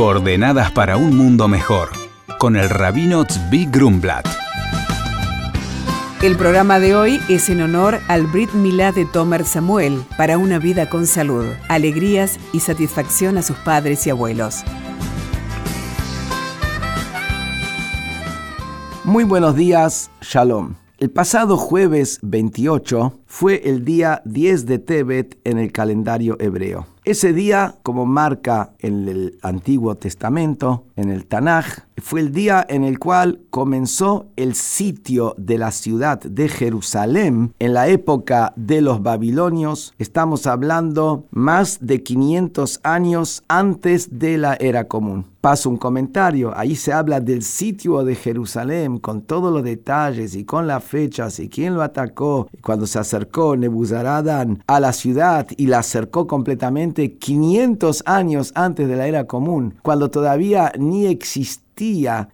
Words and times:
Coordenadas 0.00 0.72
para 0.72 0.96
un 0.96 1.14
mundo 1.14 1.46
mejor, 1.46 1.90
con 2.38 2.56
el 2.56 2.70
rabino 2.70 3.26
Tzvi 3.26 3.66
Grumblat. 3.66 4.26
El 6.22 6.36
programa 6.36 6.80
de 6.80 6.94
hoy 6.94 7.20
es 7.28 7.50
en 7.50 7.60
honor 7.60 8.00
al 8.08 8.26
Brit 8.26 8.50
Milá 8.54 8.92
de 8.92 9.04
Tomer 9.04 9.44
Samuel 9.44 10.02
para 10.16 10.38
una 10.38 10.58
vida 10.58 10.88
con 10.88 11.06
salud, 11.06 11.44
alegrías 11.68 12.40
y 12.54 12.60
satisfacción 12.60 13.36
a 13.36 13.42
sus 13.42 13.58
padres 13.58 14.06
y 14.06 14.10
abuelos. 14.10 14.64
Muy 19.04 19.24
buenos 19.24 19.54
días, 19.54 20.10
Shalom. 20.22 20.76
El 20.96 21.10
pasado 21.10 21.58
jueves 21.58 22.20
28 22.22 23.20
fue 23.30 23.62
el 23.64 23.84
día 23.84 24.22
10 24.24 24.66
de 24.66 24.80
Tebet 24.80 25.38
en 25.44 25.58
el 25.58 25.70
calendario 25.70 26.36
hebreo. 26.40 26.88
Ese 27.04 27.32
día, 27.32 27.76
como 27.82 28.04
marca 28.04 28.72
en 28.78 29.08
el 29.08 29.38
Antiguo 29.40 29.94
Testamento, 29.94 30.84
en 30.96 31.10
el 31.10 31.26
Tanaj, 31.26 31.86
fue 31.96 32.20
el 32.20 32.32
día 32.32 32.64
en 32.68 32.84
el 32.84 32.98
cual 32.98 33.40
comenzó 33.50 34.26
el 34.36 34.54
sitio 34.54 35.34
de 35.38 35.58
la 35.58 35.70
ciudad 35.70 36.20
de 36.20 36.48
Jerusalén 36.48 37.54
en 37.58 37.72
la 37.72 37.88
época 37.88 38.52
de 38.56 38.82
los 38.82 39.02
babilonios. 39.02 39.94
Estamos 39.98 40.46
hablando 40.46 41.26
más 41.30 41.78
de 41.80 42.02
500 42.02 42.80
años 42.82 43.44
antes 43.48 44.18
de 44.18 44.38
la 44.38 44.54
era 44.54 44.84
común. 44.84 45.26
Paso 45.40 45.70
un 45.70 45.78
comentario, 45.78 46.52
ahí 46.54 46.76
se 46.76 46.92
habla 46.92 47.18
del 47.18 47.42
sitio 47.42 48.04
de 48.04 48.14
Jerusalén 48.14 48.98
con 48.98 49.22
todos 49.22 49.50
los 49.50 49.62
detalles 49.62 50.34
y 50.34 50.44
con 50.44 50.66
las 50.66 50.84
fechas 50.84 51.40
y 51.40 51.48
quién 51.48 51.74
lo 51.74 51.82
atacó. 51.82 52.48
Cuando 52.62 52.86
se 52.86 52.98
acercó 52.98 53.19
Nebuzaradan 53.56 54.62
a 54.66 54.80
la 54.80 54.92
ciudad 54.92 55.46
y 55.56 55.66
la 55.66 55.78
acercó 55.78 56.26
completamente 56.26 57.14
500 57.14 58.02
años 58.06 58.52
antes 58.54 58.88
de 58.88 58.96
la 58.96 59.06
era 59.06 59.26
común, 59.26 59.74
cuando 59.82 60.10
todavía 60.10 60.72
ni 60.78 61.06
existía 61.06 61.69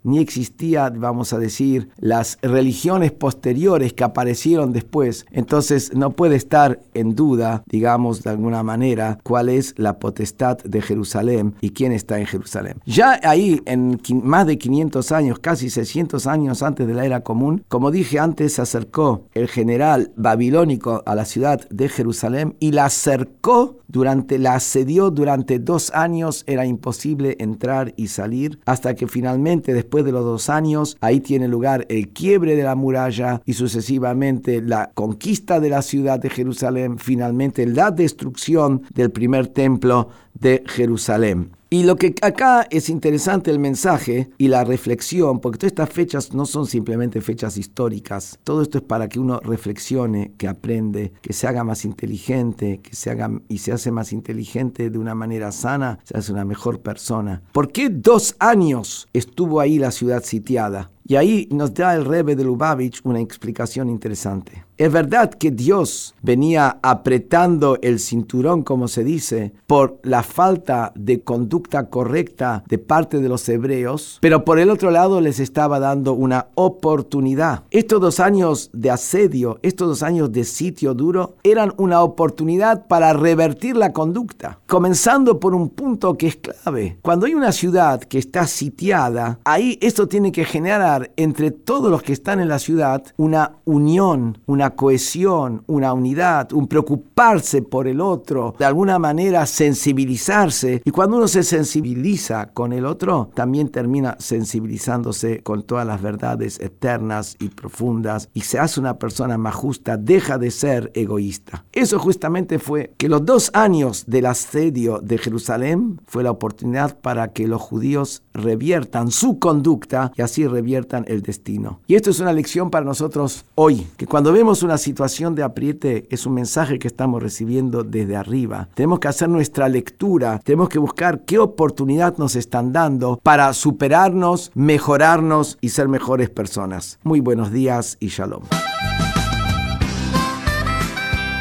ni 0.02 0.18
existía, 0.18 0.90
vamos 0.90 1.32
a 1.32 1.38
decir, 1.38 1.90
las 1.98 2.38
religiones 2.42 3.12
posteriores 3.12 3.92
que 3.92 4.04
aparecieron 4.04 4.72
después. 4.72 5.24
Entonces 5.30 5.94
no 5.94 6.10
puede 6.10 6.36
estar 6.36 6.80
en 6.94 7.14
duda, 7.14 7.62
digamos 7.66 8.22
de 8.22 8.30
alguna 8.30 8.62
manera, 8.62 9.18
cuál 9.22 9.48
es 9.48 9.74
la 9.76 9.98
potestad 9.98 10.58
de 10.58 10.82
Jerusalén 10.82 11.54
y 11.60 11.70
quién 11.70 11.92
está 11.92 12.18
en 12.18 12.26
Jerusalén. 12.26 12.80
Ya 12.86 13.20
ahí, 13.22 13.60
en 13.66 14.00
más 14.22 14.46
de 14.46 14.58
500 14.58 15.12
años, 15.12 15.38
casi 15.38 15.70
600 15.70 16.26
años 16.26 16.62
antes 16.62 16.86
de 16.86 16.94
la 16.94 17.04
era 17.04 17.20
común, 17.20 17.64
como 17.68 17.90
dije 17.90 18.18
antes, 18.18 18.54
se 18.54 18.62
acercó 18.62 19.26
el 19.34 19.48
general 19.48 20.12
babilónico 20.16 21.02
a 21.06 21.14
la 21.14 21.24
ciudad 21.24 21.68
de 21.70 21.88
Jerusalén 21.88 22.56
y 22.58 22.72
la 22.72 22.86
acercó 22.86 23.78
durante, 23.88 24.38
la 24.38 24.54
asedió 24.54 25.10
durante 25.10 25.58
dos 25.58 25.92
años, 25.94 26.42
era 26.46 26.66
imposible 26.66 27.36
entrar 27.38 27.94
y 27.96 28.08
salir 28.08 28.58
hasta 28.66 28.94
que 28.94 29.06
finalmente 29.06 29.35
después 29.44 30.04
de 30.04 30.12
los 30.12 30.24
dos 30.24 30.48
años, 30.48 30.96
ahí 31.00 31.20
tiene 31.20 31.48
lugar 31.48 31.86
el 31.88 32.08
quiebre 32.08 32.56
de 32.56 32.62
la 32.62 32.74
muralla 32.74 33.42
y 33.44 33.54
sucesivamente 33.54 34.62
la 34.62 34.90
conquista 34.94 35.60
de 35.60 35.70
la 35.70 35.82
ciudad 35.82 36.18
de 36.18 36.30
Jerusalén, 36.30 36.98
finalmente 36.98 37.66
la 37.66 37.90
destrucción 37.90 38.82
del 38.94 39.10
primer 39.10 39.48
templo 39.48 40.08
de 40.34 40.62
Jerusalén. 40.66 41.50
Y 41.68 41.82
lo 41.82 41.96
que 41.96 42.14
acá 42.22 42.64
es 42.70 42.88
interesante 42.88 43.50
el 43.50 43.58
mensaje 43.58 44.30
y 44.38 44.46
la 44.46 44.62
reflexión, 44.62 45.40
porque 45.40 45.58
todas 45.58 45.72
estas 45.72 45.90
fechas 45.90 46.32
no 46.32 46.46
son 46.46 46.66
simplemente 46.66 47.20
fechas 47.20 47.56
históricas. 47.56 48.38
Todo 48.44 48.62
esto 48.62 48.78
es 48.78 48.84
para 48.84 49.08
que 49.08 49.18
uno 49.18 49.40
reflexione, 49.40 50.32
que 50.38 50.46
aprende, 50.46 51.12
que 51.20 51.32
se 51.32 51.48
haga 51.48 51.64
más 51.64 51.84
inteligente, 51.84 52.78
que 52.80 52.94
se 52.94 53.10
haga 53.10 53.32
y 53.48 53.58
se 53.58 53.72
hace 53.72 53.90
más 53.90 54.12
inteligente 54.12 54.90
de 54.90 54.98
una 54.98 55.16
manera 55.16 55.50
sana, 55.50 55.98
se 56.04 56.16
hace 56.16 56.32
una 56.32 56.44
mejor 56.44 56.82
persona. 56.82 57.42
¿Por 57.50 57.72
qué 57.72 57.88
dos 57.88 58.36
años 58.38 59.08
estuvo 59.12 59.58
ahí 59.58 59.78
la 59.78 59.90
ciudad 59.90 60.22
sitiada? 60.22 60.90
Y 61.04 61.16
ahí 61.16 61.48
nos 61.50 61.74
da 61.74 61.96
el 61.96 62.04
Rebbe 62.04 62.36
de 62.36 62.44
Lubavitch 62.44 63.00
una 63.02 63.20
explicación 63.20 63.88
interesante. 63.88 64.65
Es 64.78 64.92
verdad 64.92 65.30
que 65.30 65.50
Dios 65.50 66.14
venía 66.20 66.78
apretando 66.82 67.78
el 67.80 67.98
cinturón, 67.98 68.62
como 68.62 68.88
se 68.88 69.04
dice, 69.04 69.54
por 69.66 69.98
la 70.02 70.22
falta 70.22 70.92
de 70.94 71.20
conducta 71.22 71.88
correcta 71.88 72.62
de 72.68 72.76
parte 72.76 73.20
de 73.20 73.30
los 73.30 73.48
hebreos, 73.48 74.18
pero 74.20 74.44
por 74.44 74.58
el 74.58 74.68
otro 74.68 74.90
lado 74.90 75.22
les 75.22 75.40
estaba 75.40 75.78
dando 75.78 76.12
una 76.12 76.48
oportunidad. 76.56 77.64
Estos 77.70 78.02
dos 78.02 78.20
años 78.20 78.68
de 78.74 78.90
asedio, 78.90 79.58
estos 79.62 79.88
dos 79.88 80.02
años 80.02 80.30
de 80.30 80.44
sitio 80.44 80.92
duro, 80.92 81.36
eran 81.42 81.72
una 81.78 82.02
oportunidad 82.02 82.86
para 82.86 83.14
revertir 83.14 83.78
la 83.78 83.94
conducta, 83.94 84.58
comenzando 84.66 85.40
por 85.40 85.54
un 85.54 85.70
punto 85.70 86.18
que 86.18 86.26
es 86.26 86.36
clave. 86.36 86.98
Cuando 87.00 87.24
hay 87.24 87.34
una 87.34 87.52
ciudad 87.52 88.00
que 88.00 88.18
está 88.18 88.46
sitiada, 88.46 89.38
ahí 89.44 89.78
esto 89.80 90.06
tiene 90.06 90.32
que 90.32 90.44
generar 90.44 91.12
entre 91.16 91.50
todos 91.50 91.90
los 91.90 92.02
que 92.02 92.12
están 92.12 92.40
en 92.40 92.48
la 92.48 92.58
ciudad 92.58 93.02
una 93.16 93.52
unión, 93.64 94.36
una 94.44 94.65
cohesión, 94.70 95.62
una 95.66 95.92
unidad, 95.92 96.52
un 96.52 96.66
preocuparse 96.66 97.62
por 97.62 97.88
el 97.88 98.00
otro, 98.00 98.54
de 98.58 98.64
alguna 98.64 98.98
manera 98.98 99.46
sensibilizarse. 99.46 100.82
Y 100.84 100.90
cuando 100.90 101.16
uno 101.16 101.28
se 101.28 101.42
sensibiliza 101.42 102.46
con 102.52 102.72
el 102.72 102.86
otro, 102.86 103.30
también 103.34 103.68
termina 103.68 104.16
sensibilizándose 104.18 105.42
con 105.42 105.62
todas 105.62 105.86
las 105.86 106.02
verdades 106.02 106.58
eternas 106.60 107.36
y 107.38 107.48
profundas 107.48 108.28
y 108.34 108.42
se 108.42 108.58
hace 108.58 108.80
una 108.80 108.98
persona 108.98 109.38
más 109.38 109.54
justa, 109.54 109.96
deja 109.96 110.38
de 110.38 110.50
ser 110.50 110.90
egoísta. 110.94 111.64
Eso 111.72 111.98
justamente 111.98 112.58
fue 112.58 112.92
que 112.96 113.08
los 113.08 113.24
dos 113.24 113.50
años 113.54 114.04
del 114.06 114.26
asedio 114.26 115.00
de 115.00 115.18
Jerusalén 115.18 116.00
fue 116.06 116.22
la 116.22 116.30
oportunidad 116.30 116.98
para 116.98 117.32
que 117.32 117.46
los 117.46 117.60
judíos 117.60 118.22
reviertan 118.34 119.10
su 119.10 119.38
conducta 119.38 120.12
y 120.16 120.22
así 120.22 120.46
reviertan 120.46 121.04
el 121.08 121.22
destino. 121.22 121.80
Y 121.86 121.94
esto 121.94 122.10
es 122.10 122.20
una 122.20 122.32
lección 122.32 122.70
para 122.70 122.84
nosotros 122.84 123.44
hoy, 123.54 123.86
que 123.96 124.06
cuando 124.06 124.32
vemos 124.32 124.55
una 124.62 124.78
situación 124.78 125.34
de 125.34 125.42
apriete 125.42 126.06
es 126.10 126.26
un 126.26 126.34
mensaje 126.34 126.78
que 126.78 126.88
estamos 126.88 127.22
recibiendo 127.22 127.84
desde 127.84 128.16
arriba. 128.16 128.68
Tenemos 128.74 129.00
que 129.00 129.08
hacer 129.08 129.28
nuestra 129.28 129.68
lectura, 129.68 130.40
tenemos 130.44 130.68
que 130.68 130.78
buscar 130.78 131.24
qué 131.24 131.38
oportunidad 131.38 132.16
nos 132.18 132.36
están 132.36 132.72
dando 132.72 133.18
para 133.22 133.52
superarnos, 133.52 134.50
mejorarnos 134.54 135.58
y 135.60 135.70
ser 135.70 135.88
mejores 135.88 136.30
personas. 136.30 136.98
Muy 137.02 137.20
buenos 137.20 137.52
días 137.52 137.96
y 138.00 138.08
shalom. 138.08 138.44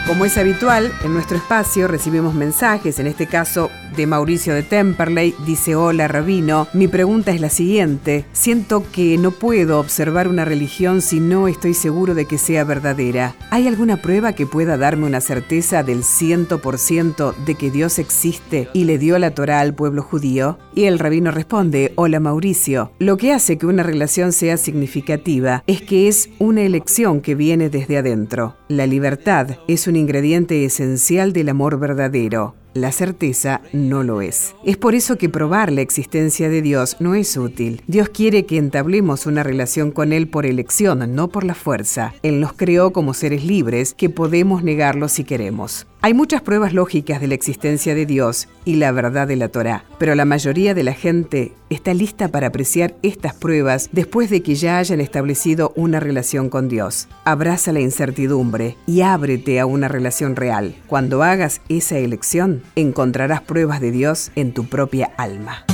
Como 0.07 0.23
es 0.23 0.37
habitual, 0.37 0.93
en 1.03 1.15
nuestro 1.15 1.35
espacio 1.35 1.87
recibimos 1.87 2.35
mensajes, 2.35 2.99
en 2.99 3.07
este 3.07 3.25
caso 3.25 3.71
de 3.97 4.05
Mauricio 4.05 4.53
de 4.53 4.61
Temperley, 4.61 5.33
dice 5.47 5.75
hola 5.75 6.07
Rabino, 6.07 6.67
mi 6.73 6.87
pregunta 6.87 7.31
es 7.31 7.41
la 7.41 7.49
siguiente, 7.49 8.25
siento 8.31 8.83
que 8.91 9.17
no 9.17 9.31
puedo 9.31 9.79
observar 9.79 10.27
una 10.27 10.45
religión 10.45 11.01
si 11.01 11.19
no 11.19 11.47
estoy 11.47 11.73
seguro 11.73 12.13
de 12.13 12.25
que 12.25 12.37
sea 12.37 12.63
verdadera. 12.65 13.33
¿Hay 13.49 13.67
alguna 13.67 13.97
prueba 13.97 14.33
que 14.33 14.45
pueda 14.45 14.77
darme 14.77 15.07
una 15.07 15.21
certeza 15.21 15.81
del 15.81 16.03
100% 16.03 17.35
de 17.43 17.55
que 17.55 17.71
Dios 17.71 17.97
existe 17.97 18.69
y 18.73 18.83
le 18.83 18.99
dio 18.99 19.17
la 19.17 19.31
Torah 19.31 19.59
al 19.61 19.73
pueblo 19.73 20.03
judío? 20.03 20.59
Y 20.75 20.83
el 20.83 20.99
rabino 20.99 21.31
responde, 21.31 21.93
hola 21.95 22.19
Mauricio, 22.19 22.91
lo 22.99 23.17
que 23.17 23.33
hace 23.33 23.57
que 23.57 23.65
una 23.65 23.81
relación 23.81 24.33
sea 24.33 24.57
significativa 24.57 25.63
es 25.65 25.81
que 25.81 26.07
es 26.07 26.29
una 26.37 26.61
elección 26.61 27.21
que 27.21 27.33
viene 27.33 27.69
desde 27.69 27.97
adentro. 27.97 28.55
La 28.67 28.87
libertad 28.87 29.59
es 29.67 29.85
un 29.85 29.95
ingrediente 29.95 30.65
esencial 30.65 31.33
del 31.33 31.49
amor 31.49 31.79
verdadero. 31.79 32.55
La 32.73 32.91
certeza 32.91 33.61
no 33.73 34.01
lo 34.01 34.21
es. 34.21 34.55
Es 34.65 34.75
por 34.75 34.95
eso 34.95 35.19
que 35.19 35.29
probar 35.29 35.71
la 35.71 35.81
existencia 35.81 36.49
de 36.49 36.63
Dios 36.63 36.97
no 36.99 37.13
es 37.13 37.37
útil. 37.37 37.83
Dios 37.85 38.09
quiere 38.09 38.47
que 38.47 38.57
entablemos 38.57 39.27
una 39.27 39.43
relación 39.43 39.91
con 39.91 40.11
Él 40.11 40.27
por 40.27 40.47
elección, 40.47 41.13
no 41.13 41.27
por 41.27 41.43
la 41.43 41.53
fuerza. 41.53 42.15
Él 42.23 42.39
nos 42.39 42.53
creó 42.53 42.91
como 42.91 43.13
seres 43.13 43.45
libres 43.45 43.93
que 43.93 44.09
podemos 44.09 44.63
negarlo 44.63 45.09
si 45.09 45.23
queremos. 45.23 45.85
Hay 46.05 46.13
muchas 46.13 46.43
pruebas 46.43 46.71
lógicas 46.71 47.19
de 47.19 47.25
la 47.25 47.33
existencia 47.33 47.95
de 47.95 48.05
Dios 48.05 48.47
y 48.63 48.75
la 48.75 48.91
verdad 48.91 49.27
de 49.27 49.37
la 49.37 49.49
Torá, 49.49 49.85
pero 49.97 50.13
la 50.13 50.23
mayoría 50.23 50.75
de 50.75 50.83
la 50.83 50.93
gente 50.93 51.53
está 51.71 51.95
lista 51.95 52.27
para 52.27 52.45
apreciar 52.45 52.93
estas 53.01 53.33
pruebas 53.33 53.89
después 53.91 54.29
de 54.29 54.43
que 54.43 54.53
ya 54.53 54.77
hayan 54.77 55.01
establecido 55.01 55.73
una 55.75 55.99
relación 55.99 56.51
con 56.51 56.69
Dios. 56.69 57.07
Abraza 57.23 57.71
la 57.71 57.79
incertidumbre 57.79 58.77
y 58.85 59.01
ábrete 59.01 59.59
a 59.59 59.65
una 59.65 59.87
relación 59.87 60.35
real. 60.35 60.75
Cuando 60.85 61.23
hagas 61.23 61.61
esa 61.69 61.97
elección, 61.97 62.61
encontrarás 62.75 63.41
pruebas 63.41 63.81
de 63.81 63.89
Dios 63.89 64.31
en 64.35 64.53
tu 64.53 64.67
propia 64.67 65.11
alma. 65.17 65.65